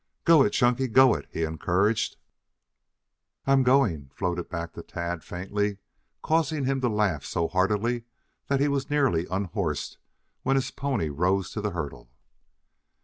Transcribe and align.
"Go 0.25 0.41
it, 0.41 0.49
Chunky! 0.49 0.87
Go 0.87 1.13
it!" 1.13 1.27
he 1.31 1.43
encouraged. 1.43 2.17
"I 3.45 3.51
am 3.51 3.61
going," 3.61 4.09
floated 4.15 4.49
back 4.49 4.73
to 4.73 4.81
Tad 4.81 5.23
faintly, 5.23 5.77
causing 6.23 6.65
him 6.65 6.81
to 6.81 6.89
laugh 6.89 7.23
so 7.23 7.47
heartily 7.47 8.05
that 8.47 8.59
he 8.59 8.67
was 8.67 8.89
nearly 8.89 9.27
unhorsed 9.29 9.99
when 10.41 10.55
his 10.55 10.71
pony 10.71 11.09
rose 11.09 11.51
to 11.51 11.61
the 11.61 11.69
hurdle. 11.69 12.09